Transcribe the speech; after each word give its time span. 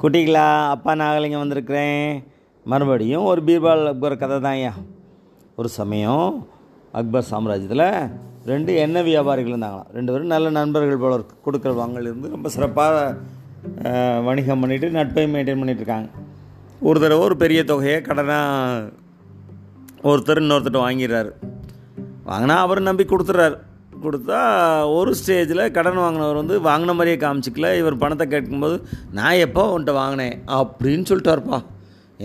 குட்டிங்களா 0.00 0.46
அப்பா 0.74 0.92
நாகலிங்கம் 1.00 1.42
வந்திருக்கிறேன். 1.42 2.08
மறுபடியும் 2.70 3.26
ஒரு 3.30 3.40
பீர்பால் 3.46 3.82
அக்பர் 3.90 4.16
கதை 4.22 4.36
தான் 4.46 4.56
ஐயா. 4.58 4.72
ஒரு 5.58 5.68
சமயம் 5.78 6.28
அக்பர் 7.00 7.28
சாம்ராஜ்யத்தில் 7.30 7.86
ரெண்டு 8.50 8.72
எண்ணெய் 8.84 9.06
வியாபாரிகள் 9.08 9.52
இருந்தாங்களாம். 9.52 9.90
ரெண்டு 9.96 10.12
பேரும் 10.12 10.32
நல்ல 10.34 10.50
நண்பர்கள் 10.58 11.02
போல 11.02 11.18
கொடுக்குற 11.46 11.72
வாங்கல் 11.80 12.08
இருந்து 12.08 12.34
ரொம்ப 12.34 12.48
சிறப்பாக 12.56 12.96
வணிகம் 14.28 14.62
பண்ணிவிட்டு 14.62 14.88
நட்பை 14.98 15.24
மெயின்டைன் 15.34 15.60
பண்ணிகிட்ருக்காங்க 15.60 16.08
இருக்காங்க. 16.08 16.08
ஒரு 16.88 16.98
தடவை 17.04 17.22
ஒரு 17.28 17.36
பெரிய 17.42 17.60
தொகையை 17.70 17.98
கடனாக 18.08 18.90
ஒருத்தர் 20.10 20.42
இன்னொருத்தர் 20.42 20.84
வாங்கிடுறாரு. 20.86 21.32
வாங்கினா 22.30 22.56
அவர் 22.64 22.88
நம்பி 22.88 23.06
கொடுத்துட்றாரு. 23.12 23.56
கொடுத்தா 24.06 24.38
ஒரு 24.96 25.10
ஸ்டேஜில் 25.20 25.62
கடன் 25.76 26.00
வாங்கினவர் 26.02 26.40
வந்து 26.40 26.56
வாங்கின 26.68 26.94
மாதிரியே 26.98 27.18
காமிச்சிக்கல. 27.24 27.70
இவர் 27.80 28.02
பணத்தை 28.02 28.26
கேட்கும்போது 28.34 28.76
நான் 29.18 29.42
எப்போ 29.46 29.62
உன்கிட்ட 29.74 29.94
வாங்கினேன்? 30.00 30.36
அப்படின்னு 30.58 31.06
சொல்லிட்டார்ப்பா. 31.10 31.58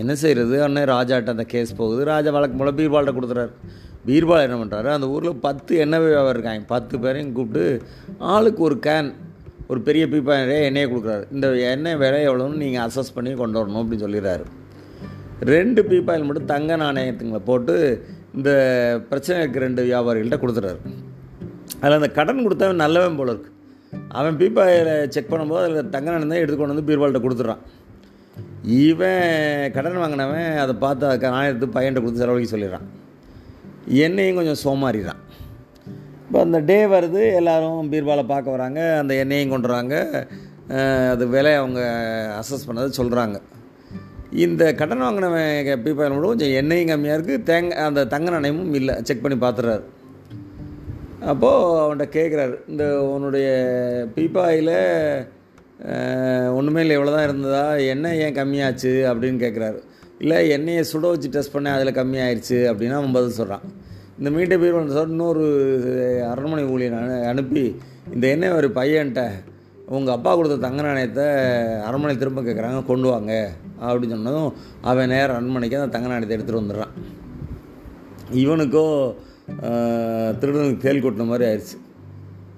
என்ன 0.00 0.12
செய்கிறது 0.22 0.56
அண்ணே 0.66 0.82
ராஜாட்ட 0.94 1.36
அந்த 1.36 1.46
கேஸ் 1.54 1.78
போகுது. 1.80 2.02
ராஜா 2.12 2.30
வழக்கு 2.36 2.58
போல் 2.60 2.76
பீர்பால்கிட்ட 2.80 3.16
கொடுத்துறாரு. 3.18 3.52
பீர்பால் 4.08 4.44
என்ன 4.46 4.56
பண்ணுறாரு 4.60 4.88
அந்த 4.96 5.06
ஊரில் 5.14 5.40
பத்து 5.46 5.72
எண்ணெய் 5.84 6.04
வியாபாரம் 6.04 6.36
இருக்காங்க? 6.36 6.62
பத்து 6.74 6.94
பேரையும் 6.98 7.34
கூப்பிட்டு 7.38 7.64
ஆளுக்கு 8.34 8.62
ஒரு 8.68 8.78
கேன் 8.86 9.10
ஒரு 9.72 9.80
பெரிய 9.88 10.04
பீப்பா 10.12 10.36
நிறைய 10.42 10.68
எண்ணெயை 10.68 10.86
கொடுக்குறாரு. 10.92 11.24
இந்த 11.34 11.48
எண்ணெய் 11.72 11.98
விலை 12.02 12.20
எவ்வளோன்னு 12.28 12.62
நீங்கள் 12.62 12.84
அசஸ் 12.86 13.14
பண்ணி 13.16 13.32
கொண்டு 13.40 13.58
வரணும் 13.60 13.80
அப்படின்னு 13.82 14.04
சொல்லிடுறாரு. 14.06 14.46
ரெண்டு 15.52 15.80
பீப்பாயில் 15.90 16.26
மட்டும் 16.28 16.50
தங்க 16.54 16.76
நாணயத்துங்களை 16.76 17.42
போட்டு 17.50 17.74
இந்த 18.38 18.50
பிரச்சனைக்கு 19.10 19.64
ரெண்டு 19.66 19.82
வியாபாரிகள்கிட்ட 19.86 20.38
கொடுத்துட்றாரு 20.42 20.80
அதில் 21.80 21.98
அந்த 21.98 22.10
கடன் 22.18 22.42
கொடுத்தவன் 22.44 22.82
நல்லவன் 22.84 23.18
போல 23.18 23.32
இருக்கு. 23.34 23.50
அவன் 24.18 24.38
பீப்பாயில் 24.40 24.90
செக் 25.14 25.30
பண்ணும்போது 25.32 25.62
அதில் 25.66 25.92
தங்க 25.94 26.08
நாணயம் 26.10 26.42
எடுத்துக்கொண்டு 26.42 26.42
எடுத்து 26.42 26.58
கொண்டு 26.60 26.74
வந்து 26.74 26.88
பீர்பால்கிட்ட 26.88 27.22
கொடுத்துட்றான். 27.26 27.62
இவன் 28.86 29.72
கடன் 29.76 30.00
வாங்கினவன் 30.02 30.50
அதை 30.64 30.74
பார்த்து 30.84 31.08
அதுக்கு 31.10 31.34
நாணயத்து 31.36 31.68
பையன்கிட்ட 31.76 32.02
கொடுத்து 32.04 32.22
செலவழிக்க 32.22 32.54
சொல்லிடுறான். 32.54 32.86
எண்ணெயும் 34.04 34.38
கொஞ்சம் 34.40 34.60
சோமாறிடுறான். 34.64 35.22
இப்போ 36.24 36.40
அந்த 36.46 36.58
டே 36.70 36.78
வருது 36.94 37.22
எல்லோரும் 37.38 37.88
பீர்பாலை 37.92 38.24
பார்க்க 38.32 38.56
வராங்க 38.56 38.80
அந்த 39.02 39.12
எண்ணெயும் 39.22 39.52
கொண்டு 39.54 39.70
வராங்க. 39.70 39.96
அது 41.12 41.24
விலை 41.32 41.52
அவங்க 41.60 41.80
அசஸ் 42.40 42.66
பண்ணதை 42.66 42.90
சொல்கிறாங்க 42.98 43.38
இந்த 44.44 44.62
கடன் 44.80 45.02
வாங்கினவன் 45.04 45.80
பீப்பாயில் 45.84 46.14
கூட 46.18 46.28
கொஞ்சம் 46.32 46.52
எண்ணெயும் 46.58 46.90
கம்மியாக 46.90 47.16
இருக்குது 47.18 47.46
தேங்க 47.48 47.72
அந்த 47.86 48.04
தங்க 48.12 48.28
நாணயமும் 48.34 48.74
இல்லை 48.80 48.94
செக் 49.08 49.24
பண்ணி 49.24 49.38
பார்த்துறாரு 49.44 49.82
அப்போது 51.22 51.80
அவன்கிட்ட 51.80 52.06
கேட்குறாரு 52.12 52.54
இந்த 52.68 52.84
உன்னுடைய 53.06 53.48
பீப்பாயில் 54.14 54.74
ஒன்றுமே 56.54 56.80
இல்லை 56.80 56.96
இவ்வளோ 56.96 57.12
தான் 57.12 57.26
இருந்ததா? 57.28 57.62
எண்ணெய் 57.86 58.18
ஏன் 58.18 58.34
கம்மியாச்சு? 58.34 58.92
அப்படின்னு 59.10 59.38
கேட்குறாரு 59.38 59.78
இல்லை 60.18 60.48
எண்ணெயை 60.50 60.84
சுட 60.84 61.06
வச்சு 61.08 61.28
டெஸ்ட் 61.28 61.54
பண்ணேன் 61.54 61.72
அதில் 61.72 61.94
கம்மியாயிருச்சு 61.94 62.58
அப்படின்னா 62.70 62.92
அவன் 62.92 63.12
பதில் 63.12 63.30
சொல்கிறான் 63.30 63.64
இந்த 64.18 64.30
மீட்டை 64.30 64.58
பேர் 64.58 64.92
சார் 64.92 65.08
இன்னொரு 65.08 65.44
அரண்மனை 66.30 66.64
ஊழியர் 66.64 66.98
அனு- 66.98 67.24
அனுப்பி 67.24 67.62
இந்த 68.12 68.28
எண்ணெய் 68.28 68.50
ஒரு 68.50 68.68
பையன்ட்ட 68.70 69.22
உங்கள் 69.88 70.14
அப்பா 70.14 70.34
கொடுத்த 70.34 70.56
தங்க 70.56 70.82
நாணயத்தை 70.82 71.26
அரண்மனை 71.82 72.16
திரும்ப 72.16 72.40
கேட்குறாங்க 72.40 72.84
கொண்டு 72.84 73.08
வாங்க 73.08 73.32
அப்படின்னு 73.82 74.08
சொன்னதும் 74.08 74.50
அவன் 74.82 75.08
நேரம் 75.08 75.36
அரண்மனைக்கு 75.36 75.78
அந்த 75.78 75.92
தங்க 75.92 76.08
நாணயத்தை 76.08 76.36
எடுத்துகிட்டு 76.36 76.62
வந்துடுறான். 76.62 76.92
இவனுக்கோ 78.34 78.84
திருடனுக்கு 80.40 80.84
தேல் 80.84 81.02
கொட்டின 81.04 81.26
மாதிரி 81.30 81.44
ஆயிடுச்சு. 81.50 81.76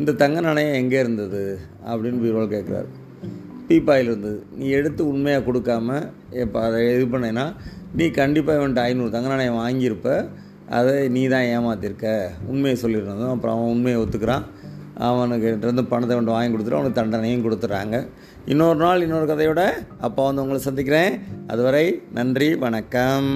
இந்த 0.00 0.10
தங்க 0.22 0.38
நாணயம் 0.46 0.78
எங்கே 0.80 0.98
இருந்தது 1.04 1.42
அப்படின்னு 1.90 2.20
பீரோல் 2.24 2.52
கேட்குறாரு. 2.54 2.90
பீப்பாயில் 3.68 4.10
இருந்தது. 4.10 4.38
நீ 4.58 4.66
எடுத்து 4.80 5.02
உண்மையாக 5.12 5.46
கொடுக்காம 5.48 5.96
இப்போ 6.42 6.58
அதை 6.66 6.78
இது 6.96 7.06
பண்ணேன்னா 7.14 7.46
நீ 7.98 8.04
கண்டிப்பாக 8.20 8.60
வந்துட்டு 8.62 8.86
ஐநூறு 8.88 9.14
தங்க 9.16 9.28
நாணயம் 9.32 9.60
வாங்கியிருப்ப. 9.62 10.10
அதை 10.78 10.94
நீ 11.14 11.22
தான் 11.34 11.48
ஏமாத்திருக்க. 11.56 12.08
உண்மையை 12.52 12.76
சொல்லிடுறதும் 12.82 13.34
அப்புறம் 13.34 13.54
அவன் 13.56 13.72
உண்மையை 13.74 13.98
ஒத்துக்கிறான். 14.02 14.44
அவனுக்கு 15.08 15.84
பணத்தை 15.92 16.14
கொண்டு 16.14 16.34
வாங்கி 16.36 16.52
கொடுத்துட்டு 16.54 16.78
அவனுக்கு 16.78 17.00
தண்டனையும் 17.00 17.44
கொடுத்துட்றாங்க. 17.46 17.96
இன்னொரு 18.52 18.78
நாள் 18.84 19.04
இன்னொரு 19.06 19.26
கதையோட 19.30 19.62
அப்போ 20.06 20.20
வந்து 20.28 20.42
உங்களை 20.44 20.60
சந்திக்கிறேன். 20.68 21.14
அதுவரை 21.52 21.86
நன்றி 22.18 22.48
வணக்கம். 22.66 23.30